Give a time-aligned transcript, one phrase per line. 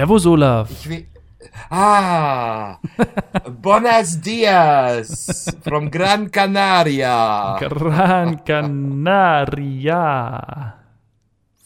[0.00, 0.70] Servus, Olaf.
[0.70, 1.04] Ich will.
[1.68, 2.78] Ah,
[3.60, 7.58] buenos dias from Gran Canaria.
[7.58, 9.92] Gran Canaria.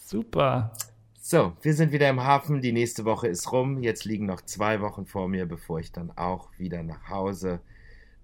[0.05, 0.73] Super.
[1.21, 2.59] So, wir sind wieder im Hafen.
[2.59, 3.81] Die nächste Woche ist rum.
[3.81, 7.61] Jetzt liegen noch zwei Wochen vor mir, bevor ich dann auch wieder nach Hause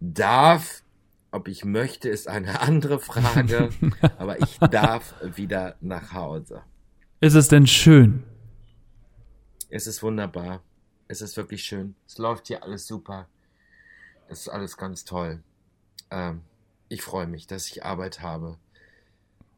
[0.02, 0.84] darf.
[1.32, 3.70] Ob ich möchte, ist eine andere Frage.
[4.18, 6.64] aber ich darf wieder nach Hause.
[7.22, 8.24] Ist es denn schön?
[9.74, 10.62] Es ist wunderbar.
[11.08, 11.96] Es ist wirklich schön.
[12.06, 13.28] Es läuft hier alles super.
[14.28, 15.42] Es ist alles ganz toll.
[16.12, 16.42] Ähm,
[16.90, 18.58] ich freue mich, dass ich Arbeit habe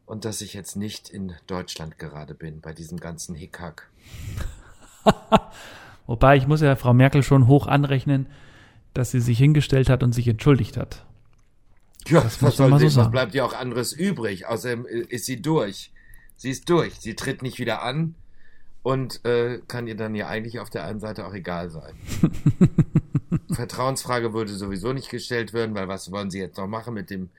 [0.06, 3.90] und dass ich jetzt nicht in Deutschland gerade bin bei diesem ganzen Hickhack.
[6.06, 8.28] Wobei ich muss ja Frau Merkel schon hoch anrechnen,
[8.92, 11.04] dass sie sich hingestellt hat und sich entschuldigt hat.
[12.06, 14.46] Ja, das was soll so was bleibt ihr auch anderes übrig?
[14.46, 15.92] Außerdem ist sie durch.
[16.36, 16.94] Sie ist durch.
[17.00, 18.14] Sie tritt nicht wieder an
[18.84, 21.94] und äh, kann ihr dann ja eigentlich auf der einen Seite auch egal sein.
[23.50, 27.30] Vertrauensfrage würde sowieso nicht gestellt werden, weil was wollen sie jetzt noch machen mit dem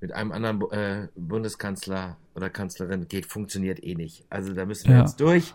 [0.00, 4.24] mit einem anderen äh, Bundeskanzler oder Kanzlerin geht funktioniert eh nicht.
[4.30, 5.00] Also da müssen wir ja.
[5.02, 5.54] jetzt durch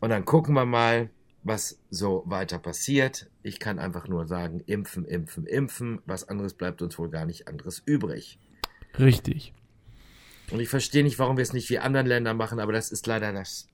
[0.00, 1.08] und dann gucken wir mal,
[1.42, 3.30] was so weiter passiert.
[3.42, 6.00] Ich kann einfach nur sagen, impfen, impfen, impfen.
[6.04, 8.38] Was anderes bleibt uns wohl gar nicht anderes übrig.
[8.98, 9.54] Richtig.
[10.50, 13.06] Und ich verstehe nicht, warum wir es nicht wie anderen Länder machen, aber das ist
[13.06, 13.68] leider das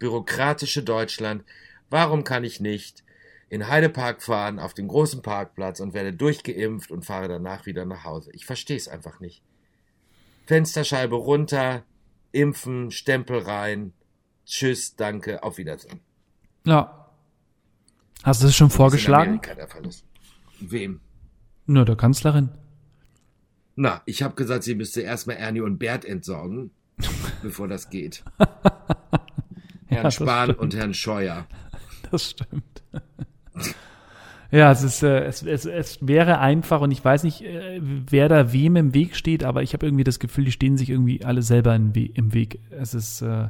[0.00, 1.44] bürokratische Deutschland.
[1.88, 3.04] Warum kann ich nicht
[3.48, 8.02] in Heidepark fahren, auf den großen Parkplatz und werde durchgeimpft und fahre danach wieder nach
[8.02, 8.32] Hause?
[8.32, 9.44] Ich verstehe es einfach nicht.
[10.46, 11.84] Fensterscheibe runter,
[12.32, 13.92] impfen, Stempel rein,
[14.44, 16.00] tschüss, danke, auf Wiedersehen.
[16.64, 16.96] Ja.
[18.24, 19.40] Hast du es schon vorgeschlagen?
[20.58, 21.00] Wem?
[21.66, 22.50] Nur der Kanzlerin.
[23.76, 26.70] Na, ich habe gesagt, sie müsste erstmal Ernie und Bert entsorgen,
[27.42, 28.24] bevor das geht.
[30.02, 31.46] Herrn ja, Spahn und Herrn Scheuer.
[32.10, 32.82] Das stimmt.
[34.52, 38.28] Ja, es ist, äh, es, es, es wäre einfach und ich weiß nicht, äh, wer
[38.28, 41.24] da wem im Weg steht, aber ich habe irgendwie das Gefühl, die stehen sich irgendwie
[41.24, 42.58] alle selber im, We im Weg.
[42.70, 43.48] Es ist äh,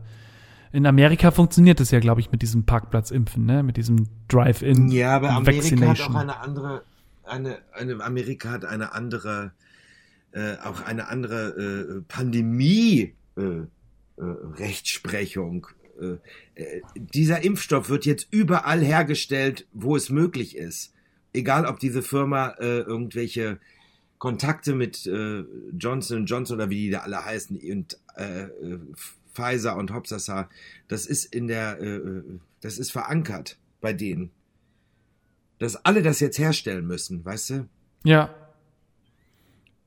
[0.72, 4.88] in Amerika funktioniert es ja, glaube ich, mit diesem Parkplatzimpfen, ne, mit diesem Drive-in.
[4.88, 6.82] Ja, aber Amerika hat auch eine andere,
[7.24, 9.52] eine, eine Amerika hat eine andere,
[10.32, 13.14] äh, auch eine andere äh, Pandemie.
[13.36, 13.66] Äh, äh
[14.18, 15.66] Rechtsprechung
[16.00, 16.18] äh,
[16.54, 20.92] äh, dieser Impfstoff wird jetzt überall hergestellt, wo es möglich ist.
[21.32, 23.58] Egal, ob diese Firma äh, irgendwelche
[24.18, 25.44] Kontakte mit äh,
[25.78, 28.78] Johnson Johnson oder wie die da alle heißen und äh, äh
[29.32, 30.50] Pfizer und Hopsasa,
[30.88, 32.22] das ist in der, äh,
[32.60, 34.30] das ist verankert bei denen.
[35.58, 37.68] Dass alle das jetzt herstellen müssen, weißt du?
[38.02, 38.34] Ja.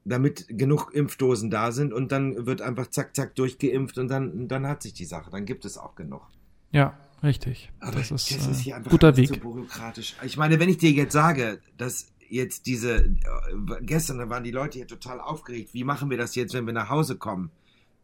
[0.06, 4.68] Damit genug Impfdosen da sind und dann wird einfach zack, zack durchgeimpft und dann, dann
[4.68, 5.31] hat sich die Sache.
[5.31, 6.22] Dann gibt es auch genug.
[6.72, 7.72] Ja, richtig.
[7.80, 9.30] Aber das ist, das ist hier einfach guter Weg.
[9.30, 10.16] So bürokratisch.
[10.24, 13.13] Ich meine, wenn ich dir jetzt sage, dass jetzt diese, äh,
[13.81, 15.74] gestern waren die Leute hier total aufgeregt.
[15.74, 17.52] Wie machen wir das jetzt, wenn wir nach Hause kommen?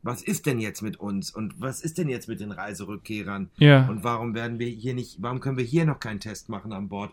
[0.02, 1.32] Was ist denn jetzt mit uns?
[1.32, 3.50] Und was ist denn jetzt mit den Reiserückkehrern?
[3.58, 3.88] Ja.
[3.90, 6.88] Und warum werden wir hier nicht, warum können wir hier noch keinen Test machen an
[6.88, 7.12] Bord?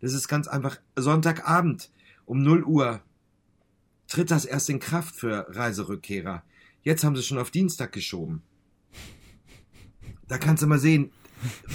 [0.00, 1.90] Das ist ganz einfach Sonntagabend
[2.26, 3.00] um 0 Uhr
[4.08, 6.42] tritt das erst in Kraft für Reiserückkehrer.
[6.82, 8.42] Jetzt haben sie schon auf Dienstag geschoben.
[10.26, 11.10] Da kannst du mal sehen,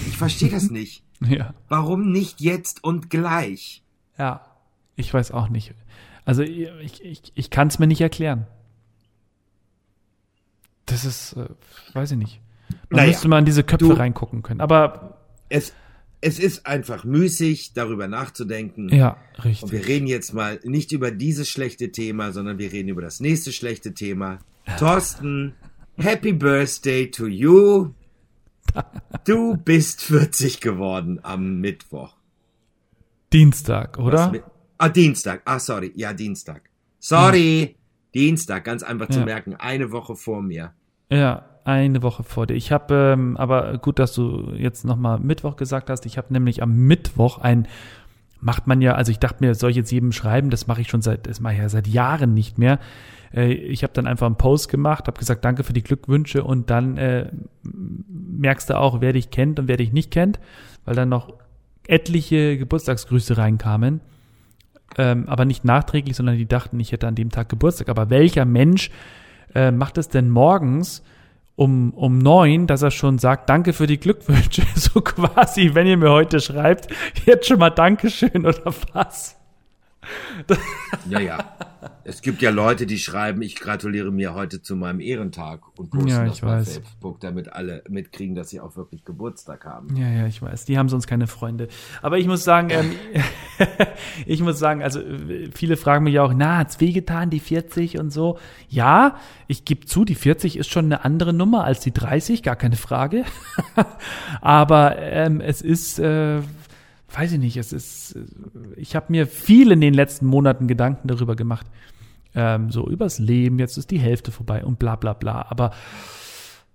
[0.08, 1.04] ich verstehe das nicht.
[1.22, 1.54] Ja.
[1.70, 3.84] Warum nicht jetzt und gleich?
[4.18, 4.46] Ja,
[4.96, 5.74] ich weiß auch nicht.
[6.26, 8.48] Also ich, ich, ich kann es mir nicht erklären.
[10.86, 11.48] Das ist, äh,
[11.94, 12.42] weiß ich nicht.
[12.90, 14.62] Man naja, müsste mal in diese Köpfe du, reingucken können.
[14.62, 15.18] Aber
[15.50, 15.74] es,
[16.24, 18.88] es ist einfach müßig, darüber nachzudenken.
[18.90, 19.64] Ja, richtig.
[19.64, 23.20] Und wir reden jetzt mal nicht über dieses schlechte Thema, sondern wir reden über das
[23.20, 24.40] nächste schlechte Thema.
[24.80, 25.54] Thorsten,
[25.98, 27.92] Happy Birthday to you.
[29.26, 32.16] Du bist 40 geworden am Mittwoch.
[33.32, 34.34] Dienstag, oder?
[34.78, 35.42] ah, Dienstag.
[35.46, 35.92] Ah, sorry.
[35.96, 36.70] Ja, Dienstag.
[37.00, 37.68] Sorry.
[37.68, 37.76] Hm.
[38.14, 39.26] Dienstag, ganz einfach zu ja.
[39.26, 39.56] merken.
[39.56, 40.74] Eine Woche vor mir.
[41.10, 42.56] Ja, eine Woche vor dir.
[42.56, 46.06] Ich habe, ähm, aber gut, dass du jetzt nochmal Mittwoch gesagt hast.
[46.06, 47.68] Ich habe nämlich am Mittwoch ein,
[48.40, 50.50] macht man ja, also ich dachte mir, soll ich jetzt jedem schreiben?
[50.50, 52.80] Das mache ich schon seit, das mache ich ja seit Jahren nicht mehr.
[53.34, 56.70] Äh, ich habe dann einfach einen Post gemacht, habe gesagt, danke für die Glückwünsche und
[56.70, 57.32] dann äh,
[57.64, 60.40] merkst du auch, wer dich kennt und wer dich nicht kennt,
[60.86, 61.34] weil dann noch
[61.88, 64.02] etliche Geburtstagsgrüße reinkamen.
[64.98, 67.90] Ähm, aber nicht nachträglich, sondern die dachten, ich hätte an dem Tag Geburtstag.
[67.90, 68.92] Aber welcher Mensch
[69.56, 71.04] äh, macht es denn morgens
[71.56, 75.98] um, um neun, dass er schon sagt, danke für die Glückwünsche, so quasi, wenn ihr
[75.98, 76.88] mir heute schreibt,
[77.26, 79.38] jetzt schon mal Dankeschön oder was?
[81.10, 81.58] Ja, ja.
[82.06, 86.08] Es gibt ja Leute, die schreiben, ich gratuliere mir heute zu meinem Ehrentag und posten
[86.10, 86.78] Ja, das bei weiß.
[86.78, 89.96] Facebook, damit alle mitkriegen, dass sie auch wirklich Geburtstag haben.
[89.96, 90.66] Ja, ja, ich weiß.
[90.66, 91.70] Die haben sonst keine Freunde.
[92.02, 92.92] Aber ich muss sagen, ähm,
[94.26, 95.02] ich muss sagen, also
[95.54, 98.38] viele fragen mich ja auch, na, hat's wehgetan, die 40 und so.
[98.68, 99.18] Ja,
[99.48, 102.76] ich gebe zu, die 40 ist schon eine andere Nummer als die 30, gar keine
[102.76, 103.24] Frage.
[104.42, 106.42] Aber ähm, es ist, äh,
[107.14, 108.18] weiß ich nicht, es ist,
[108.76, 111.68] ich habe mir viel in den letzten Monaten Gedanken darüber gemacht.
[112.36, 115.46] Ähm, so übers Leben, jetzt ist die Hälfte vorbei und bla bla bla.
[115.50, 115.72] Aber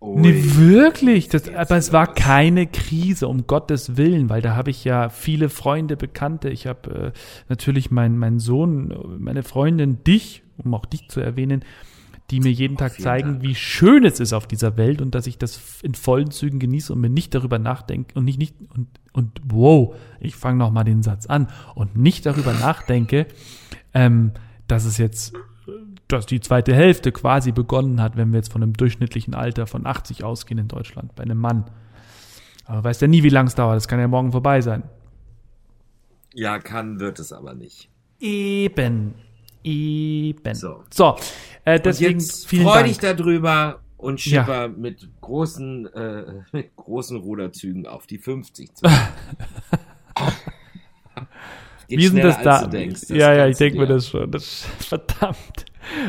[0.00, 0.20] Ui.
[0.20, 1.28] Nee, wirklich.
[1.28, 5.48] Das, aber es war keine Krise, um Gottes Willen, weil da habe ich ja viele
[5.48, 6.50] Freunde, Bekannte.
[6.50, 7.18] Ich habe äh,
[7.48, 11.64] natürlich meinen mein Sohn, meine Freundin, dich, um auch dich zu erwähnen,
[12.30, 13.42] die mir jeden Tag zeigen, Dank.
[13.42, 16.92] wie schön es ist auf dieser Welt und dass ich das in vollen Zügen genieße
[16.92, 21.02] und mir nicht darüber nachdenke und nicht, nicht und, und wow, ich fange nochmal den
[21.02, 23.26] Satz an und nicht darüber nachdenke,
[23.94, 24.32] ähm,
[24.66, 25.32] dass es jetzt,
[26.06, 29.86] dass die zweite Hälfte quasi begonnen hat, wenn wir jetzt von einem durchschnittlichen Alter von
[29.86, 31.64] 80 ausgehen in Deutschland, bei einem Mann.
[32.66, 33.76] Aber weiß ja nie, wie lang es dauert.
[33.76, 34.82] Das kann ja morgen vorbei sein.
[36.34, 37.88] Ja, kann, wird es aber nicht.
[38.20, 39.14] Eben.
[39.64, 40.54] Eben.
[40.54, 40.84] So.
[40.90, 41.16] So,
[41.74, 42.86] äh, deswegen jetzt vielen freu Dank.
[42.86, 44.42] dich darüber und Ja.
[44.44, 48.86] schipper mit großen, äh, mit großen Ruderzügen auf die 50 zu.
[51.88, 52.66] Wie schneller, das da?
[52.66, 53.00] denkst.
[53.08, 54.30] Das ja, ja, ich denke mir das schon.
[54.30, 55.64] Das, verdammt.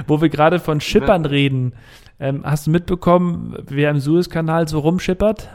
[0.08, 1.74] Wo wir gerade von Schippern reden.
[2.20, 5.50] Ähm, hast du mitbekommen, wer im Suezkanal so rumschippert?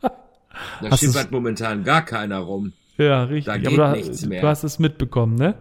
[0.00, 0.10] Da
[0.90, 2.72] Hast schippert momentan gar keiner rum.
[2.96, 3.46] Ja, richtig.
[3.46, 4.40] Da Aber geht du, nichts mehr.
[4.42, 5.54] du hast es mitbekommen, ne?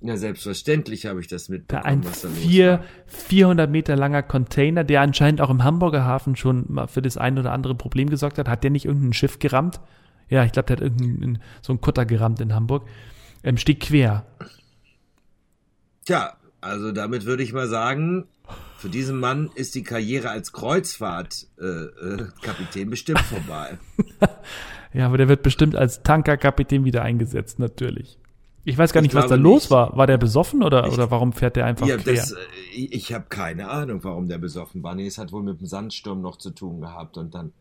[0.00, 2.84] Ja, selbstverständlich habe ich das Da mitbekommen, ein was da vier, war.
[3.06, 7.36] 400 Meter langer Container, der anscheinend auch im Hamburger Hafen schon mal für das ein
[7.38, 8.48] oder andere Problem gesorgt hat.
[8.48, 9.80] Hat der nicht irgendein Schiff gerammt?
[10.28, 12.86] Ja, ich glaube, der hat irgendein so ein Kutter gerammt in Hamburg.
[13.42, 14.26] Ähm, steht quer.
[16.04, 18.26] Tja, also damit würde ich mal sagen,
[18.76, 21.98] für diesen Mann ist die Karriere als Kreuzfahrtkapitän
[22.76, 23.78] äh, äh, bestimmt vorbei.
[24.92, 28.18] Ja, aber der wird bestimmt als Tankerkapitän wieder eingesetzt, natürlich.
[28.68, 29.70] Ich weiß gar Ich nicht, was da glaube los nicht.
[29.70, 29.96] war.
[29.96, 32.14] War der besoffen oder, Ich- oder warum fährt der einfach ja, quer?
[32.14, 32.36] das, äh,
[32.74, 34.94] ich ich habe keine Ahnung, warum der besoffen war.
[34.94, 37.52] Nee, es hat wohl mit dem Sandsturm noch zu tun gehabt und dann,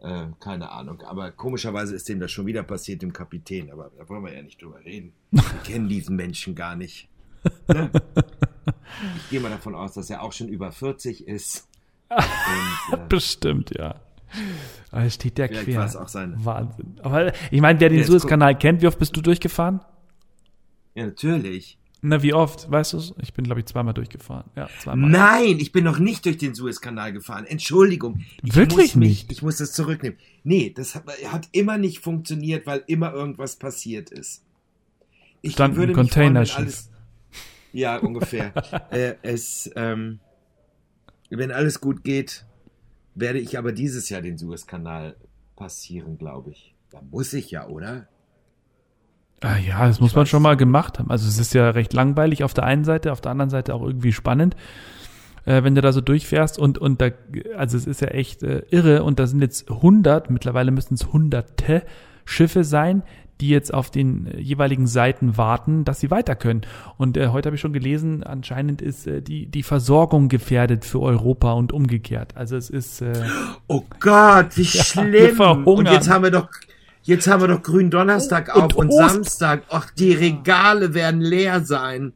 [0.00, 1.02] äh, keine Ahnung.
[1.02, 3.72] Aber komischerweise ist dem das schon wieder passiert, dem Kapitän.
[3.72, 5.12] Aber da wollen wir ja nicht drüber reden.
[5.32, 7.08] Wir kennen diesen Menschen gar nicht.
[7.66, 7.90] Ne?
[9.16, 11.66] Ich gehe mal davon aus, dass er auch schon über 40 ist.
[12.10, 13.96] Und, äh, Bestimmt, ja.
[14.92, 15.84] Aber es steht der Vielleicht quer.
[16.02, 16.96] auch sein- Wahnsinn.
[17.02, 19.80] Aber ich meine, wer den Suezkanal kennt, wie oft bist du durchgefahren?
[20.94, 21.78] Ja, natürlich.
[22.00, 22.70] Na, wie oft?
[22.70, 24.48] Weißt du Ich bin, glaube ich, zweimal durchgefahren.
[24.54, 25.10] Ja, zweimal.
[25.10, 27.44] Nein, ich bin noch nicht durch den Suezkanal gefahren.
[27.44, 28.24] Entschuldigung.
[28.44, 29.32] Ich Wirklich muss mich, nicht?
[29.32, 30.16] Ich muss das zurücknehmen.
[30.44, 34.44] Nee, das hat, hat immer nicht funktioniert, weil immer irgendwas passiert ist.
[35.42, 36.56] Ich Stand ein würde freuen, wenn Containerschiff.
[36.58, 36.90] alles-
[37.72, 38.52] Ja, ungefähr.
[38.92, 40.20] äh, es, ähm,
[41.30, 42.44] wenn alles gut geht,
[43.16, 45.16] werde ich aber dieses Jahr den Suezkanal
[45.56, 46.74] passieren, glaube ich.
[46.90, 48.06] Da muss ich ja, oder?
[49.40, 51.10] Ah, ja, das muss man schon mal gemacht haben.
[51.10, 53.82] Also es ist ja recht langweilig auf der einen Seite, auf der anderen Seite auch
[53.82, 54.56] irgendwie spannend,
[55.44, 57.10] äh, wenn du da so durchfährst und und da,
[57.56, 61.12] also es ist ja echt äh, irre und da sind jetzt 100, mittlerweile müssen es
[61.12, 61.84] hunderte
[62.24, 63.04] Schiffe sein,
[63.40, 66.62] die jetzt auf den äh, jeweiligen Seiten warten, dass sie weiter können.
[66.96, 71.00] Und äh, heute habe ich schon gelesen, anscheinend ist äh, die die Versorgung gefährdet für
[71.00, 72.36] Europa und umgekehrt.
[72.36, 73.12] Also es ist äh,
[73.68, 75.64] Oh Gott, wie wir schlimm.
[75.64, 76.48] Und jetzt haben wir doch,
[77.08, 79.08] jetzt haben wir doch Gründonnerstag Und auf und Ostern.
[79.10, 79.62] Samstag.
[79.70, 82.12] Ach, die Regale werden leer sein.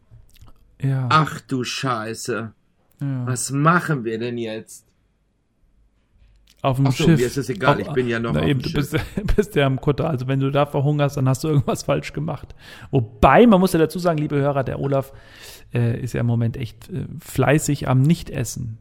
[0.81, 2.53] ja, Ach du Scheiße.
[3.01, 3.27] ja.
[3.27, 4.87] Was machen wir denn jetzt?
[6.65, 7.19] auf dem Ach so, Schiff.
[7.19, 8.97] mir ist es egal, ich bin ja noch Na auf eben, dem du bist,
[9.37, 10.09] bist ja am Kutter.
[10.09, 12.55] Also wenn du da verhungerst, dann hast du irgendwas falsch gemacht.
[12.93, 15.13] Wobei, man muss ja dazu sagen, liebe Hörer, der Olaf
[15.75, 18.79] äh, ist ja im Moment echt äh, fleißig am Nichtessen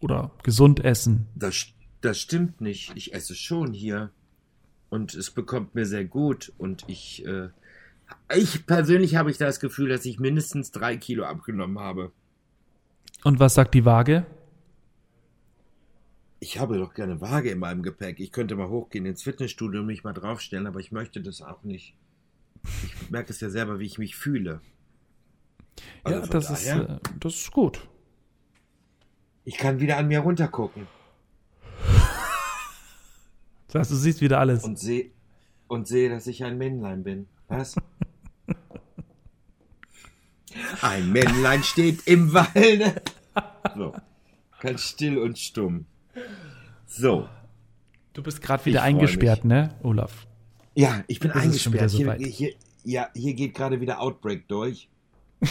[0.00, 1.26] oder gesund essen.
[1.34, 1.64] Das,
[2.02, 2.92] das stimmt nicht.
[2.94, 4.10] Ich esse schon hier.
[4.94, 6.52] Und es bekommt mir sehr gut.
[6.56, 7.48] Und ich, äh,
[8.32, 12.12] ich persönlich habe ich das Gefühl, dass ich mindestens drei Kilo abgenommen habe.
[13.24, 14.24] Und was sagt die Waage?
[16.38, 18.20] Ich habe doch gerne Waage in meinem Gepäck.
[18.20, 21.64] Ich könnte mal hochgehen ins Fitnessstudio und mich mal draufstellen, aber ich möchte das auch
[21.64, 21.96] nicht.
[22.84, 24.60] Ich merke es ja selber, wie ich mich fühle.
[26.04, 27.88] Also ja, das ist, daher, äh, das ist gut.
[29.44, 30.86] Ich kann wieder an mir runtergucken
[33.74, 34.62] Das heißt, du siehst wieder alles.
[34.62, 35.10] und sehe
[35.66, 37.26] und sehe, dass ich ein Männlein bin.
[37.48, 37.74] Was?
[40.80, 43.02] Ein Männlein steht im Walde.
[43.76, 43.92] So.
[44.60, 45.86] Ganz still und stumm.
[46.86, 47.28] So.
[48.12, 50.28] Du bist gerade wieder Ich eingesperrt, ne, Olaf?
[50.76, 51.90] Ja, ich bin Das ist schon wieder eingesperrt.
[51.90, 52.20] so Hier, weit.
[52.22, 52.54] hier,
[52.84, 54.88] ja, hier geht gerade wieder Outbreak durch.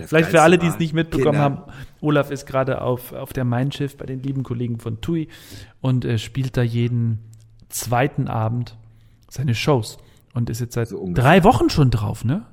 [0.00, 1.44] Ey, Vielleicht für alle, die es nicht mitbekommen Kinder.
[1.44, 5.28] haben, Olaf ist gerade auf, auf der Mein Schiff bei den lieben Kollegen von TUI
[5.80, 7.18] und äh, spielt da jeden
[7.68, 8.76] zweiten Abend
[9.28, 9.98] seine Shows
[10.34, 12.46] und ist jetzt seit so drei Wochen schon drauf, ne?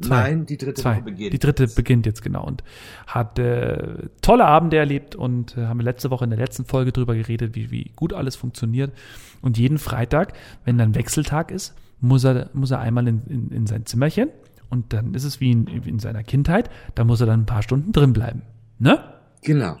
[0.00, 0.22] Zwei.
[0.22, 1.00] Nein, die dritte Zwei.
[1.00, 1.32] beginnt.
[1.32, 1.76] Die dritte jetzt.
[1.76, 2.64] beginnt jetzt genau und
[3.06, 6.90] hat äh, tolle Abende erlebt und äh, haben wir letzte Woche in der letzten Folge
[6.90, 8.92] drüber geredet, wie, wie gut alles funktioniert.
[9.40, 10.32] Und jeden Freitag,
[10.64, 14.30] wenn dann Wechseltag ist, muss er, muss er einmal in, in, in sein Zimmerchen
[14.70, 17.46] und dann ist es wie in, wie in seiner Kindheit, da muss er dann ein
[17.46, 18.42] paar Stunden drin bleiben.
[18.78, 19.02] Ne?
[19.42, 19.78] Genau.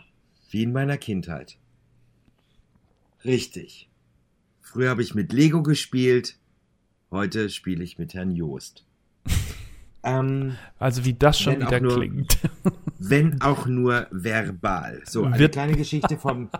[0.50, 1.58] Wie in meiner Kindheit.
[3.24, 3.88] Richtig.
[4.60, 6.36] Früher habe ich mit Lego gespielt,
[7.10, 8.84] heute spiele ich mit Herrn Joost.
[10.06, 12.38] Ähm, also wie das schon wieder nur, klingt.
[12.98, 15.00] Wenn auch nur verbal.
[15.06, 16.50] So, eine Wird kleine Geschichte vom,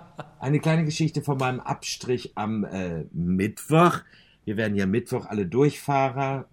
[0.40, 3.99] eine kleine Geschichte von meinem Abstrich am äh, Mittwoch.
[4.47, 6.49] Wir werden ja Mittwoch alle Durchfahrer,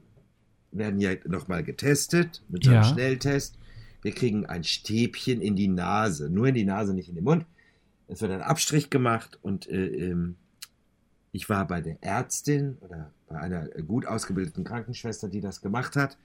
[0.72, 2.88] werden ja nochmal getestet mit so einem ja.
[2.88, 3.58] Schnelltest.
[4.01, 7.46] Wir kriegen ein Stäbchen in die Nase, nur in die Nase, nicht in den Mund.
[8.08, 10.36] Es wird ein Abstrich gemacht und äh, ähm,
[11.32, 16.18] ich war bei der Ärztin oder bei einer gut ausgebildeten Krankenschwester, die das gemacht hat.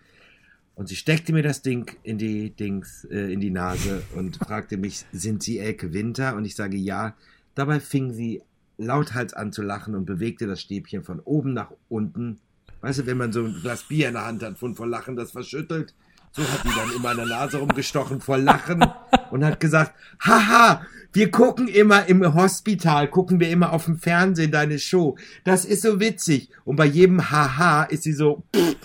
[0.74, 4.76] Und sie steckte mir das Ding in die Dings, äh, in die Nase und fragte
[4.76, 6.36] mich, sind Sie Elke Winter?
[6.36, 7.14] Und ich sage ja.
[7.54, 8.42] Dabei fing sie
[8.76, 12.38] lauthals an zu lachen und bewegte das Stäbchen von oben nach unten.
[12.86, 15.16] Weißt du, wenn man so ein Glas Bier in der Hand hat und vor Lachen
[15.16, 15.92] das verschüttelt,
[16.30, 18.84] so hat die dann in meiner Nase rumgestochen vor Lachen
[19.32, 24.52] und hat gesagt, haha, wir gucken immer im Hospital, gucken wir immer auf dem Fernsehen
[24.52, 25.18] deine Show.
[25.42, 26.48] Das ist so witzig.
[26.64, 28.76] Und bei jedem Haha ist sie so, pff,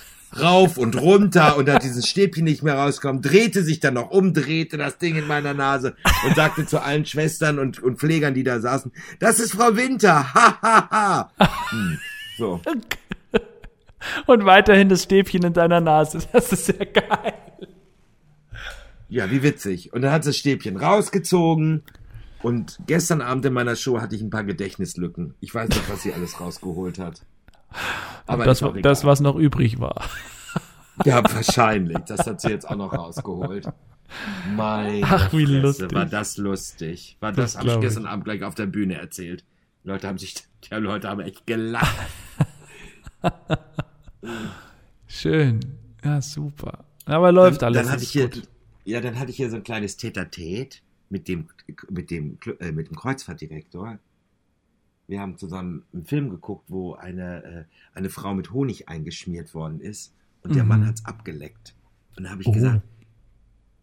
[0.41, 4.33] rauf und runter und hat dieses Stäbchen nicht mehr rauskommen, drehte sich dann noch um,
[4.33, 8.43] drehte das Ding in meiner Nase und sagte zu allen Schwestern und, und Pflegern, die
[8.43, 11.31] da saßen, das ist Frau Winter, ha, ha, ha.
[11.69, 11.99] Hm,
[12.39, 12.61] so.
[14.25, 17.33] Und weiterhin das Stäbchen in deiner Nase, das ist sehr geil.
[19.09, 19.93] Ja, wie witzig.
[19.93, 21.83] Und dann hat das Stäbchen rausgezogen
[22.41, 25.35] und gestern Abend in meiner Show hatte ich ein paar Gedächtnislücken.
[25.41, 27.21] Ich weiß nicht, was sie alles rausgeholt hat.
[28.25, 30.01] Aber das, das, was noch übrig war.
[31.05, 31.97] Ja, wahrscheinlich.
[31.99, 33.67] Das hat sie jetzt auch noch rausgeholt.
[34.55, 35.93] Mein Ach, wie Fresse, lustig.
[35.93, 37.17] War das lustig.
[37.19, 39.43] War das, das habe ich gestern Abend gleich auf der Bühne erzählt.
[39.83, 41.95] Die Leute haben sich, die Leute haben echt gelacht.
[45.07, 45.59] Schön.
[46.03, 46.85] Ja, super.
[47.05, 47.83] Aber läuft dann, alles.
[47.83, 48.47] Dann hatte ich hier, gut.
[48.85, 51.47] ja, dann hatte ich hier so ein kleines Tete-a-Tete mit dem,
[51.89, 53.99] mit dem, äh, mit dem Kreuzfahrtdirektor
[55.11, 57.63] wir haben zusammen einen Film geguckt, wo eine, äh,
[57.93, 60.69] eine Frau mit Honig eingeschmiert worden ist und der mhm.
[60.69, 61.75] Mann hat es abgeleckt.
[62.15, 62.53] Und da habe ich oh.
[62.53, 62.81] gesagt,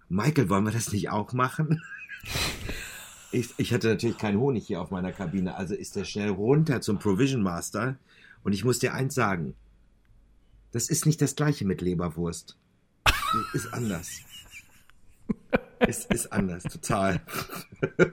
[0.09, 1.83] Michael, wollen wir das nicht auch machen?
[3.31, 6.81] ich, ich hatte natürlich keinen Honig hier auf meiner Kabine, also ist er schnell runter
[6.81, 7.97] zum Provision Master
[8.43, 9.55] und ich muss dir eins sagen,
[10.73, 12.57] das ist nicht das gleiche mit Leberwurst.
[13.05, 14.21] Das ist anders.
[15.79, 17.21] es ist anders, total.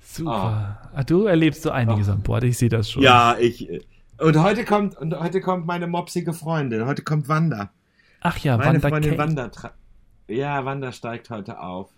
[0.00, 0.90] Super.
[0.92, 1.02] Ah.
[1.04, 2.12] Du erlebst so einiges oh.
[2.12, 3.02] an Bord, ich sehe das schon.
[3.02, 3.68] Ja, ich.
[4.18, 6.86] Und heute kommt, und heute kommt meine mopsige Freundin.
[6.86, 7.70] Heute kommt Wanda.
[8.20, 8.88] Ach ja, meine Wanda.
[8.88, 9.36] Freundin Kate.
[9.36, 9.50] Wanda.
[10.26, 11.90] Ja, Wanda steigt heute auf.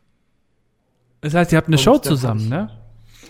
[1.22, 2.70] Das heißt, ihr habt eine und Show zusammen, ne?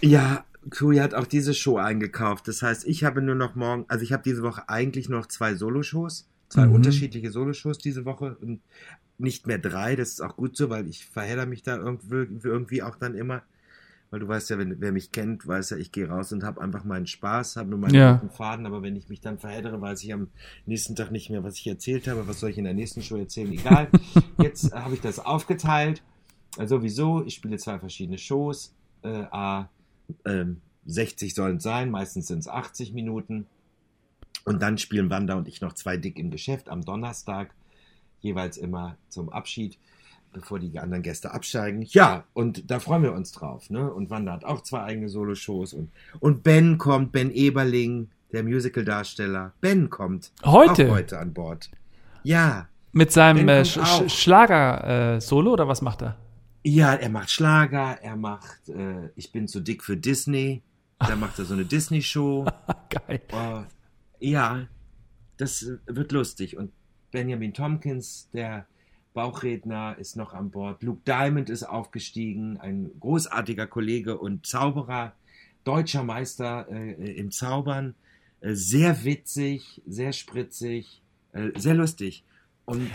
[0.01, 2.47] Ja, Chloe hat auch diese Show eingekauft.
[2.49, 5.55] Das heißt, ich habe nur noch morgen, also ich habe diese Woche eigentlich noch zwei
[5.55, 6.75] Soloshows, zwei mhm.
[6.75, 8.37] unterschiedliche Soloshows diese Woche.
[8.41, 8.61] Und
[9.19, 12.83] nicht mehr drei, das ist auch gut so, weil ich verhedder mich da irgendwie, irgendwie
[12.83, 13.43] auch dann immer.
[14.11, 16.61] Weil du weißt ja, wenn, wer mich kennt, weiß ja, ich gehe raus und habe
[16.61, 18.21] einfach meinen Spaß, habe nur meinen ja.
[18.37, 20.29] Faden, aber wenn ich mich dann verheddere, weiß ich am
[20.67, 23.17] nächsten Tag nicht mehr, was ich erzählt habe, was soll ich in der nächsten Show
[23.17, 23.89] erzählen, egal.
[24.39, 26.03] Jetzt habe ich das aufgeteilt.
[26.59, 28.75] Also sowieso, ich spiele zwei verschiedene Shows.
[29.03, 29.71] Äh, A,
[30.25, 30.45] äh,
[30.87, 33.47] 60 sollen es sein, meistens sind es 80 Minuten.
[34.45, 37.55] Und dann spielen Wanda und ich noch zwei dick im Geschäft am Donnerstag
[38.21, 39.79] jeweils immer zum Abschied,
[40.33, 41.83] bevor die anderen Gäste absteigen.
[41.83, 43.71] Ja, und da freuen wir uns drauf.
[43.71, 43.93] Ne?
[43.93, 45.73] Und Wanda hat auch zwei eigene Solo-Shows.
[45.73, 45.91] Und,
[46.21, 49.53] und Ben kommt, Ben Eberling, der Musical-Darsteller.
[49.61, 51.71] Ben kommt heute, auch heute an Bord.
[52.23, 52.69] Ja.
[52.93, 56.17] Mit seinem äh, Sch Schlager-Solo äh, oder was macht er?
[56.63, 60.63] Ja, er macht Schlager, er macht äh, Ich bin zu dick für Disney.
[60.99, 62.47] Da macht er so eine Disney-Show.
[62.91, 63.23] Geil.
[63.33, 63.65] Uh,
[64.19, 64.69] ja,
[65.39, 66.59] das wird lustig.
[66.59, 66.73] Und
[67.11, 68.67] Benjamin Tompkins, der
[69.15, 70.83] Bauchredner, ist noch an Bord.
[70.83, 75.15] Luke Diamond ist aufgestiegen, ein großartiger Kollege und Zauberer,
[75.65, 77.95] deutscher Meister äh, im Zaubern.
[78.41, 81.03] Äh, sehr witzig, sehr spritzig,
[81.33, 82.25] äh, sehr lustig.
[82.67, 82.91] Und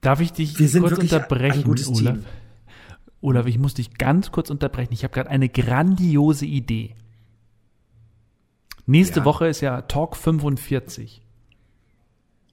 [0.00, 2.14] Darf ich dich kurz unterbrechen, Olaf?
[2.14, 2.24] Team.
[3.22, 4.92] Olaf, ich muss dich ganz kurz unterbrechen.
[4.92, 6.94] Ich habe gerade eine grandiose Idee.
[8.84, 9.24] Nächste ja.
[9.24, 11.22] Woche ist ja Talk 45.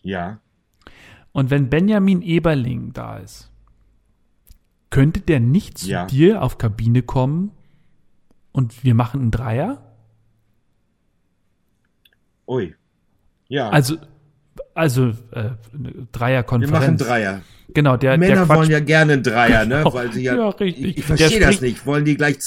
[0.04, 0.40] Ja.
[1.32, 3.52] Und wenn Benjamin Eberling da ist,
[4.92, 6.06] könnte der nicht zu ja.
[6.06, 7.52] dir auf Kabine kommen
[8.52, 9.84] und wir machen einen Dreier?
[12.48, 12.76] Ui.
[13.48, 13.70] Ja.
[13.70, 13.98] Also,
[14.80, 15.52] also äh,
[16.12, 16.72] Dreierkonferenz.
[16.72, 17.42] Wir machen Dreier.
[17.74, 19.80] Genau, der Männer der wollen ja gerne einen Dreier, ne?
[19.80, 19.94] Genau.
[19.94, 20.86] Weil sie ja, ja richtig.
[20.86, 21.86] Ich, ich verstehe das nicht.
[21.86, 22.38] Wollen die gleich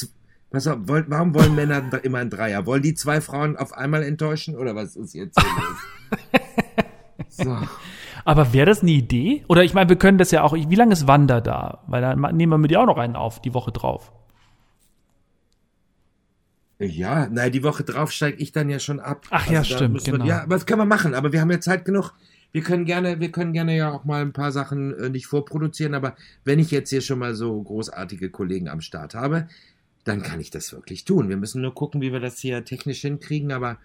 [0.51, 2.67] wollt, warum wollen Männer immer ein Dreier?
[2.67, 5.39] Wollen die zwei Frauen auf einmal enttäuschen oder was ist jetzt
[7.29, 7.57] so.
[8.25, 9.45] Aber wäre das eine Idee?
[9.49, 10.55] Oder ich meine, wir können das ja auch.
[10.55, 11.83] Wie lange ist Wanda da?
[11.87, 14.13] Weil dann nehmen wir mit ihr auch noch einen auf, die Woche drauf.
[16.83, 19.27] Ja, nein, die Woche drauf steige ich dann ja schon ab.
[19.31, 20.25] Ach also ja, stimmt, genau.
[20.25, 21.15] ja, was können wir machen?
[21.15, 22.13] Aber wir haben ja Zeit genug.
[22.53, 25.95] Wir können gerne, wir können gerne ja auch mal ein paar Sachen äh, nicht vorproduzieren,
[25.95, 29.49] aber wenn ich jetzt hier schon mal so großartige Kollegen am Start habe,
[30.05, 31.29] dann kann ich das wirklich tun.
[31.29, 33.79] Wir müssen nur gucken, wie wir das hier technisch hinkriegen, aber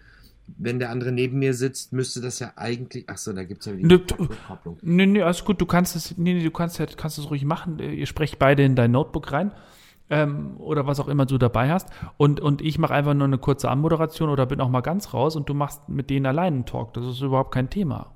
[0.56, 3.04] wenn der andere neben mir sitzt, müsste das ja eigentlich.
[3.06, 4.14] Ach so, da gibt's ja wieder die
[4.46, 4.78] Kopplung.
[4.82, 7.78] Nee, nee, alles gut, du kannst es, nee, nee, du kannst, kannst es ruhig machen.
[7.78, 9.52] Ihr sprecht beide in dein Notebook rein.
[10.10, 11.90] Ähm, oder was auch immer du dabei hast.
[12.16, 15.36] Und, und ich mache einfach nur eine kurze Anmoderation oder bin auch mal ganz raus
[15.36, 16.94] und du machst mit denen allein einen Talk.
[16.94, 18.14] Das ist überhaupt kein Thema.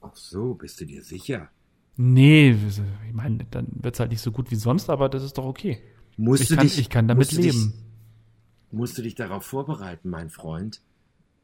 [0.00, 1.48] Ach so, bist du dir sicher?
[1.96, 5.36] Nee, ich meine, dann wird es halt nicht so gut wie sonst, aber das ist
[5.36, 5.80] doch okay.
[6.16, 7.72] Musst ich, du kann, dich, ich kann damit leben.
[7.72, 10.80] Dich, musst du dich darauf vorbereiten, mein Freund,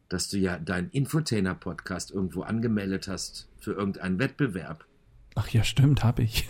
[0.09, 4.85] dass du ja deinen Infotainer-Podcast irgendwo angemeldet hast für irgendeinen Wettbewerb.
[5.35, 6.49] Ach ja, stimmt, habe ich.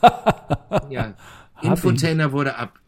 [0.90, 1.14] ja,
[1.62, 2.78] Infotainer wurde ab.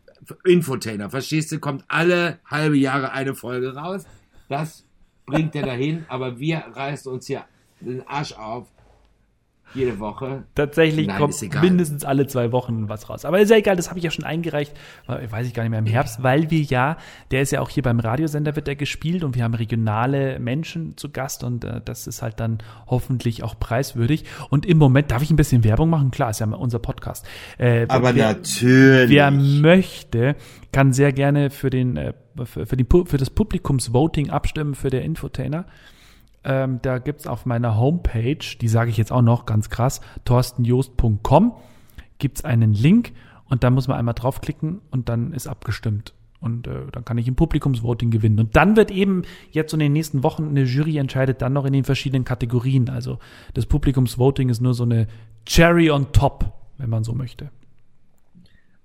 [0.45, 4.05] Infotainer, verstehst du, kommt alle halbe Jahre eine Folge raus.
[4.49, 4.85] Das
[5.27, 7.45] bringt er dahin, aber wir reißen uns hier
[7.81, 8.69] den Arsch auf
[9.75, 10.45] jede Woche.
[10.55, 13.25] Tatsächlich Nein, kommt mindestens alle zwei Wochen was raus.
[13.25, 14.73] Aber ist ja egal, das habe ich ja schon eingereicht,
[15.07, 16.97] weiß ich gar nicht mehr, im Herbst, weil wir ja,
[17.30, 20.97] der ist ja auch hier beim Radiosender wird er gespielt und wir haben regionale Menschen
[20.97, 24.25] zu Gast und äh, das ist halt dann hoffentlich auch preiswürdig.
[24.50, 26.11] Und im Moment, darf ich ein bisschen Werbung machen?
[26.11, 27.26] Klar, ist ja unser Podcast.
[27.59, 29.11] Äh, Aber wer, natürlich.
[29.11, 30.37] Wer möchte,
[30.73, 32.13] kann sehr gerne für den, äh,
[32.45, 35.67] für, für, die, für das Publikumsvoting abstimmen für der Infotainer.
[36.43, 41.55] Ähm, da gibt's auf meiner Homepage, die sage ich jetzt auch noch ganz krass, torstenjost.com,
[42.19, 43.13] gibt's einen Link
[43.49, 46.15] und da muss man einmal draufklicken und dann ist abgestimmt.
[46.41, 48.39] Und äh, dann kann ich im Publikumsvoting gewinnen.
[48.39, 51.75] Und dann wird eben jetzt in den nächsten Wochen eine Jury entscheidet dann noch in
[51.75, 52.89] den verschiedenen Kategorien.
[52.89, 53.19] Also
[53.53, 55.07] das Publikumsvoting ist nur so eine
[55.45, 57.50] Cherry on top, wenn man so möchte.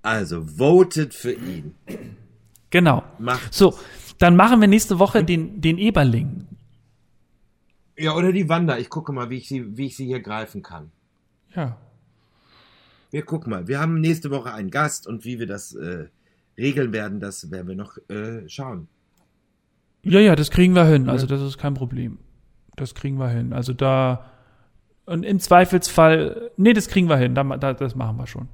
[0.02, 1.74] Also votet für ihn.
[2.70, 3.02] Genau.
[3.18, 3.74] Macht so,
[4.18, 6.46] dann machen wir nächste Woche den, den Eberling.
[7.96, 8.78] Ja, oder die Wanda.
[8.78, 10.90] Ich gucke mal, wie ich sie, wie ich sie hier greifen kann.
[11.54, 11.76] Ja.
[13.10, 13.68] Wir gucken mal.
[13.68, 16.08] Wir haben nächste Woche einen Gast und wie wir das äh,
[16.58, 18.88] regeln werden, das werden wir noch äh, schauen.
[20.02, 21.08] Ja, ja, das kriegen wir hin.
[21.08, 22.18] Also das ist kein Problem.
[22.76, 23.52] Das kriegen wir hin.
[23.52, 24.30] Also da
[25.06, 27.34] und im Zweifelsfall, nee, das kriegen wir hin.
[27.34, 28.48] Da, da, das machen wir schon.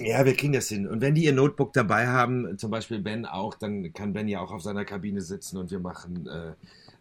[0.00, 0.86] Ja, wir kriegen das hin.
[0.86, 4.40] Und wenn die ihr Notebook dabei haben, zum Beispiel Ben auch, dann kann Ben ja
[4.40, 6.52] auch auf seiner Kabine sitzen und wir machen äh,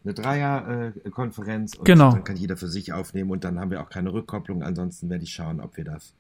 [0.07, 2.11] eine Dreierkonferenz und genau.
[2.11, 4.63] dann kann jeder für sich aufnehmen und dann haben wir auch keine Rückkopplung.
[4.63, 6.13] Ansonsten werde ich schauen, ob wir das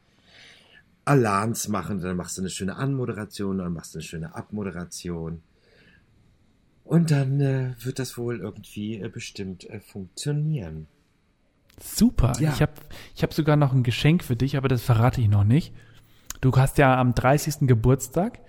[1.05, 2.01] Alarms machen.
[2.01, 5.41] Dann machst du eine schöne Anmoderation, dann machst du eine schöne Abmoderation.
[6.83, 10.87] Und dann äh, wird das wohl irgendwie äh, bestimmt äh, funktionieren.
[11.79, 12.33] Super.
[12.39, 12.51] Ja.
[12.53, 12.73] Ich habe
[13.15, 15.73] ich hab sogar noch ein Geschenk für dich, aber das verrate ich noch nicht.
[16.41, 17.67] Du hast ja am 30.
[17.67, 18.39] Geburtstag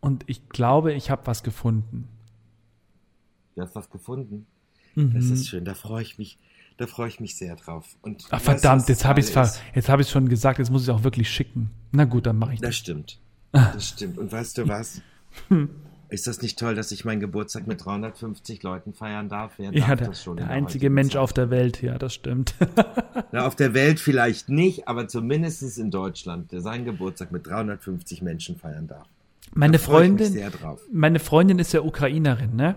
[0.00, 2.08] und ich glaube, ich habe was gefunden.
[3.54, 4.46] Du hast was gefunden?
[4.94, 5.14] Mhm.
[5.14, 6.38] Das ist schön, da freue ich mich,
[6.76, 7.96] da freue ich mich sehr drauf.
[8.02, 10.90] Und Ach verdammt, jetzt habe ich es jetzt habe ich schon gesagt, jetzt muss ich
[10.90, 11.70] auch wirklich schicken.
[11.92, 12.70] Na gut, dann mache ich das.
[12.70, 13.18] Das stimmt.
[13.52, 14.16] Das stimmt.
[14.16, 15.02] Und weißt du was?
[16.12, 19.52] Ist das nicht toll, dass ich meinen Geburtstag mit 350 Leuten feiern darf?
[19.56, 21.22] Wer ja, darf der, der einzige Mensch Zeit?
[21.22, 22.54] auf der Welt, ja, das stimmt.
[23.32, 28.20] Na, auf der Welt vielleicht nicht, aber zumindest in Deutschland, der seinen Geburtstag mit 350
[28.20, 29.06] Menschen feiern darf.
[29.54, 30.38] Meine Freundin,
[30.92, 32.76] meine Freundin ist ja Ukrainerin, ne?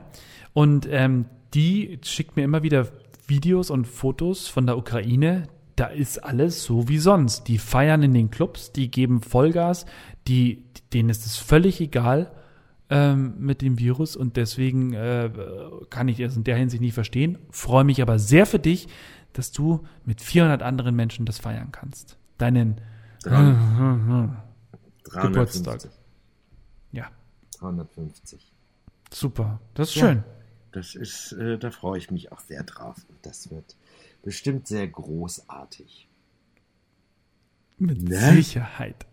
[0.54, 1.25] Und ähm,
[1.56, 2.88] die schickt mir immer wieder
[3.28, 5.48] Videos und Fotos von der Ukraine.
[5.76, 7.48] Da ist alles so wie sonst.
[7.48, 9.86] Die feiern in den Clubs, die geben Vollgas,
[10.28, 10.63] die,
[10.94, 12.32] denen ist es völlig egal
[12.89, 15.30] ähm, mit dem Virus und deswegen äh,
[15.89, 17.38] kann ich es in der Hinsicht nicht verstehen.
[17.50, 18.88] Freue mich aber sehr für dich,
[19.34, 22.18] dass du mit 400 anderen Menschen das feiern kannst.
[22.38, 22.80] Deinen
[23.24, 24.32] 300,
[25.22, 25.89] Geburtstag.
[26.91, 27.08] Ja.
[27.60, 28.54] 350.
[29.12, 30.08] Super, das ist ja.
[30.08, 30.24] schön.
[30.76, 32.98] Das ist, äh, da freue ich mich auch sehr drauf.
[33.22, 33.78] Das wird
[34.24, 36.10] bestimmt sehr großartig.
[37.78, 38.34] Mit ne?
[38.34, 39.06] Sicherheit.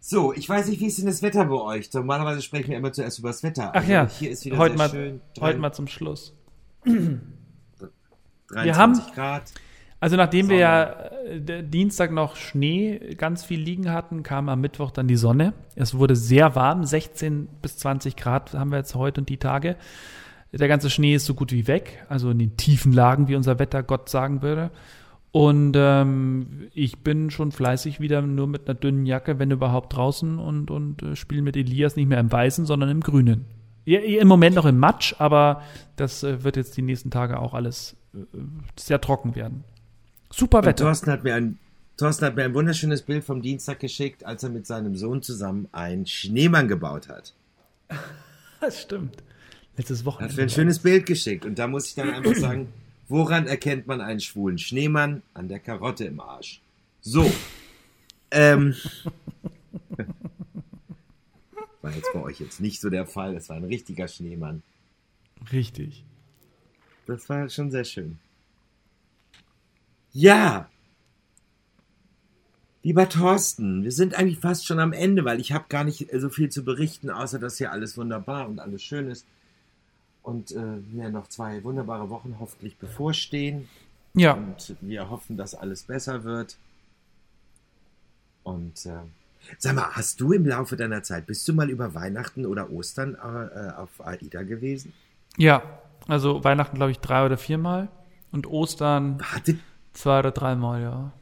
[0.00, 1.92] So, ich weiß nicht, wie ist denn das Wetter bei euch?
[1.92, 3.70] Normalerweise sprechen wir immer zuerst über das Wetter.
[3.70, 5.20] Ach also ja, hier ist wieder heute, sehr mal, schön.
[5.38, 6.34] heute mal zum Schluss.
[6.84, 9.52] 23 wir haben, Grad.
[10.04, 10.82] Also nachdem wir ja
[11.24, 15.54] äh, Dienstag noch Schnee ganz viel liegen hatten, kam am Mittwoch dann die Sonne.
[15.76, 19.76] Es wurde sehr warm, 16 bis 20 Grad haben wir jetzt heute und die Tage.
[20.52, 23.58] Der ganze Schnee ist so gut wie weg, also in den tiefen Lagen, wie unser
[23.58, 24.72] Wettergott sagen würde.
[25.32, 30.38] Und ähm, ich bin schon fleißig wieder nur mit einer dünnen Jacke, wenn überhaupt draußen
[30.38, 33.46] und, und äh, spiele mit Elias nicht mehr im Weißen, sondern im Grünen.
[33.86, 35.62] Ja, Im Moment noch im Matsch, aber
[35.96, 38.18] das äh, wird jetzt die nächsten Tage auch alles äh,
[38.76, 39.64] sehr trocken werden.
[40.36, 40.84] Super Und Wetter.
[40.84, 41.58] Thorsten hat, mir ein,
[41.96, 45.68] Thorsten hat mir ein wunderschönes Bild vom Dienstag geschickt, als er mit seinem Sohn zusammen
[45.70, 47.34] einen Schneemann gebaut hat.
[48.60, 49.22] Das stimmt.
[49.76, 50.36] Letztes Hat Wochenende.
[50.36, 51.44] mir ein schönes Bild geschickt.
[51.44, 52.68] Und da muss ich dann einfach sagen,
[53.08, 55.22] woran erkennt man einen schwulen Schneemann?
[55.34, 56.62] An der Karotte im Arsch.
[57.02, 57.30] So.
[58.30, 58.74] Ähm.
[61.82, 63.36] War jetzt bei euch jetzt nicht so der Fall.
[63.36, 64.62] Es war ein richtiger Schneemann.
[65.52, 66.06] Richtig.
[67.04, 68.18] Das war schon sehr schön.
[70.14, 70.68] Ja.
[72.82, 76.28] Lieber Thorsten, wir sind eigentlich fast schon am Ende, weil ich habe gar nicht so
[76.28, 79.26] viel zu berichten, außer dass hier alles wunderbar und alles schön ist.
[80.22, 80.60] Und äh,
[80.92, 83.68] mir noch zwei wunderbare Wochen hoffentlich bevorstehen.
[84.14, 86.56] Ja, Und wir hoffen, dass alles besser wird.
[88.44, 88.92] Und äh,
[89.58, 93.14] sag mal, hast du im Laufe deiner Zeit, bist du mal über Weihnachten oder Ostern
[93.16, 94.92] äh, auf AIDA gewesen?
[95.36, 95.62] ja.
[96.06, 97.88] Also Weihnachten, glaube ich, drei oder viermal.
[98.30, 99.58] Und Ostern Hattet,
[99.94, 101.12] zwei oder dreimal, ja.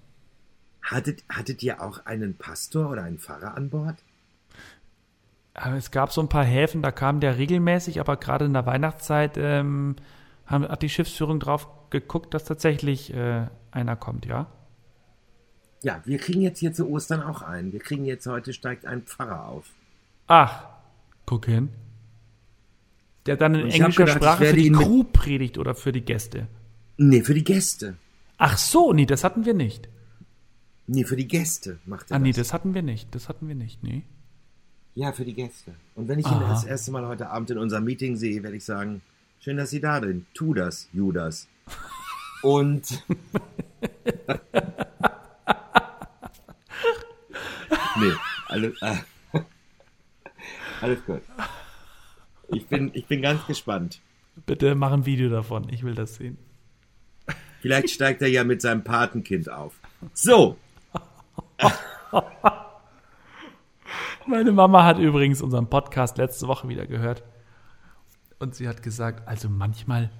[0.82, 3.96] hattet, hattet ihr auch einen Pastor oder einen Pfarrer an Bord?
[5.54, 8.66] Aber es gab so ein paar Häfen, da kam der regelmäßig, aber gerade in der
[8.66, 9.96] Weihnachtszeit ähm,
[10.46, 14.46] haben, hat die Schiffsführung drauf geguckt, dass tatsächlich äh, einer kommt, ja?
[15.82, 17.72] Ja, wir kriegen jetzt hier zu Ostern auch einen.
[17.72, 19.66] Wir kriegen jetzt heute steigt ein Pfarrer auf.
[20.28, 20.64] Ach,
[21.26, 21.70] guck hin.
[23.26, 26.46] Der dann in englischer gedacht, Sprache für die Crew predigt oder für die Gäste.
[26.96, 27.96] Nee, für die Gäste.
[28.38, 29.88] Ach so, nee, das hatten wir nicht.
[30.86, 32.38] Nee, für die Gäste macht er Ah, nee, das.
[32.38, 33.14] das hatten wir nicht.
[33.14, 34.02] Das hatten wir nicht, nee.
[34.94, 35.74] Ja, für die Gäste.
[35.94, 36.50] Und wenn ich ihn Aha.
[36.50, 39.00] das erste Mal heute Abend in unserem Meeting sehe, werde ich sagen,
[39.40, 40.26] schön, dass Sie da sind.
[40.34, 41.48] Tu das, Judas.
[42.42, 43.02] Und
[47.98, 48.12] nee,
[48.48, 48.96] alles, äh,
[50.80, 51.22] alles gut.
[52.48, 54.00] Ich bin, ich bin ganz gespannt.
[54.46, 55.68] Bitte mach ein Video davon.
[55.70, 56.36] Ich will das sehen.
[57.62, 59.72] Vielleicht steigt er ja mit seinem Patenkind auf.
[60.12, 60.58] So,
[64.26, 67.22] Meine Mama hat übrigens unseren Podcast letzte Woche wieder gehört.
[68.38, 70.10] Und sie hat gesagt, also manchmal,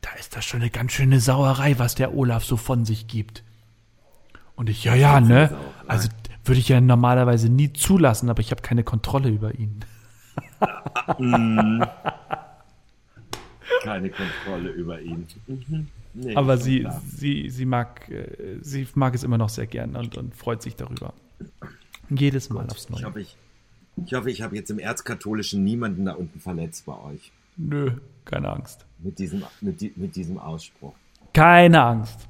[0.00, 3.44] da ist das schon eine ganz schöne Sauerei, was der Olaf so von sich gibt.
[4.56, 5.56] Und ich, ja, ja, ne?
[5.86, 6.08] Also
[6.44, 9.84] würde ich ja normalerweise nie zulassen, aber ich habe keine Kontrolle über ihn.
[13.82, 15.26] keine Kontrolle über ihn.
[16.12, 17.00] Nee, Aber sie, klar.
[17.08, 20.74] sie, sie mag, äh, sie mag es immer noch sehr gern und, und freut sich
[20.76, 21.12] darüber.
[22.08, 23.04] Jedes Mal aufs Ich Neue.
[23.04, 23.36] hoffe, ich,
[24.04, 27.30] ich, hoffe, ich habe jetzt im Erzkatholischen niemanden da unten verletzt bei euch.
[27.56, 27.92] Nö,
[28.24, 28.84] keine Angst.
[28.98, 30.94] Mit diesem, mit, mit diesem Ausspruch.
[31.32, 32.26] Keine Angst.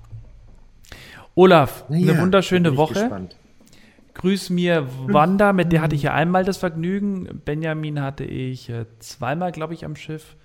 [1.34, 2.94] Olaf, ja, eine wunderschöne ich Woche.
[2.94, 3.36] gespannt.
[4.14, 7.40] Grüß mir Wanda, mit der hatte ich ja einmal das Vergnügen.
[7.44, 10.36] Benjamin hatte ich äh, zweimal, glaube ich, am Schiff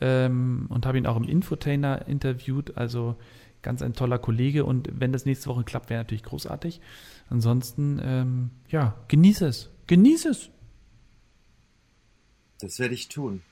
[0.00, 2.76] ähm, und habe ihn auch im Infotainer interviewt.
[2.76, 3.16] Also
[3.62, 6.80] ganz ein toller Kollege und wenn das nächste Woche klappt, wäre natürlich großartig.
[7.30, 9.70] Ansonsten, ähm, ja, genieße es.
[9.86, 10.50] Genieße es.
[12.60, 13.42] Das werde ich tun.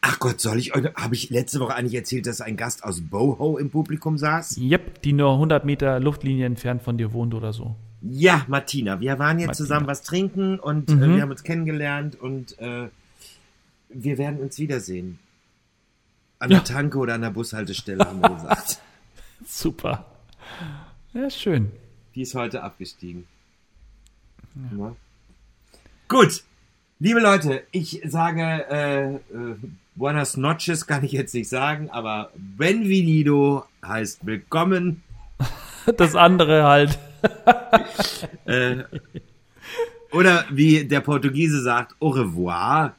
[0.00, 3.00] Ach Gott, soll ich euch, habe ich letzte Woche eigentlich erzählt, dass ein Gast aus
[3.02, 4.56] Boho im Publikum saß?
[4.58, 7.76] Yep, die nur 100 Meter Luftlinie entfernt von dir wohnt oder so.
[8.02, 8.98] Ja, Martina.
[9.00, 9.66] Wir waren jetzt Martina.
[9.66, 11.02] zusammen was trinken und Mhm.
[11.02, 12.88] äh, wir haben uns kennengelernt und äh,
[13.90, 15.18] wir werden uns wiedersehen.
[16.40, 16.58] An Ja.
[16.60, 18.80] der Tanke oder an der Bushaltestelle, haben wir gesagt.
[19.46, 20.06] Super.
[21.12, 21.70] Ja, schön.
[22.14, 23.26] Die ist heute abgestiegen.
[24.76, 24.96] Ja.
[26.08, 26.42] Gut,
[26.98, 29.20] liebe Leute, ich sage äh, äh,
[29.94, 35.02] Buenas noches kann ich jetzt nicht sagen, aber Benvenido heißt willkommen.
[35.96, 36.98] Das andere halt.
[38.46, 38.84] Äh,
[40.12, 42.94] oder wie der Portugiese sagt, au revoir.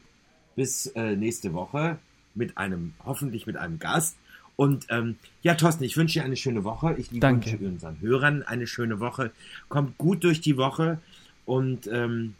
[0.55, 1.97] Bis äh, nächste Woche
[2.41, 4.17] mit einem, hoffentlich mit einem Gast.
[4.55, 6.95] Und ähm, ja, Thorsten, ich wünsche dir eine schöne Woche.
[6.97, 7.51] Ich Danke.
[7.51, 9.31] wünsche unseren Hörern eine schöne Woche.
[9.69, 10.99] Kommt gut durch die Woche
[11.45, 12.33] und ähm,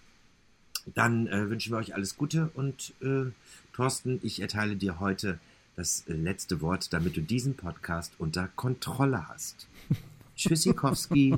[0.96, 2.50] dann äh, wünschen wir euch alles Gute.
[2.56, 3.32] Und äh,
[3.74, 5.40] Thorsten, ich erteile dir heute
[5.76, 9.68] das äh, letzte Wort, damit du diesen Podcast unter Kontrolle hast.
[10.36, 11.36] Tschüssikowski,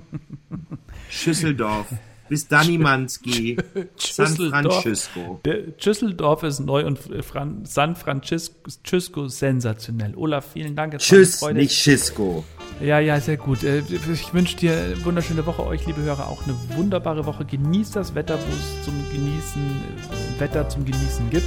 [1.10, 1.88] Schüsseldorf,
[2.34, 3.58] Bis Danimanski.
[3.96, 5.39] San Francisco.
[5.46, 10.15] Der Düsseldorf ist neu und Fran San Francisco sensationell.
[10.15, 10.98] Olaf, vielen Dank.
[10.98, 12.43] Tschüss, nicht Schisco.
[12.82, 13.63] Ja, ja, sehr gut.
[13.63, 17.46] Äh, ich wünsche dir eine wunderschöne Woche, euch, liebe Hörer, auch eine wunderbare Woche.
[17.46, 21.46] Genießt das Wetter, wo es zum Genießen, äh, Wetter zum Genießen gibt.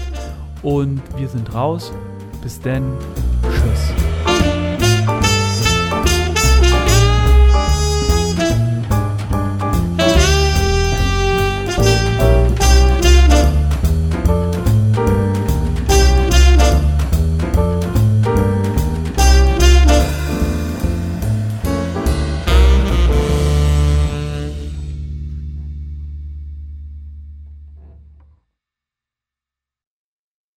[0.63, 1.93] Und wir sind raus.
[2.45, 2.97] Bis dann.
[3.43, 4.06] Tschüss.